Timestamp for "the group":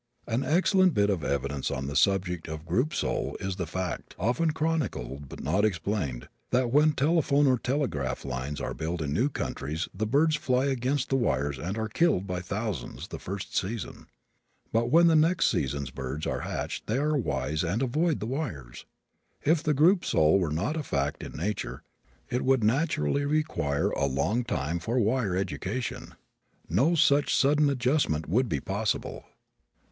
2.61-2.91, 19.61-20.03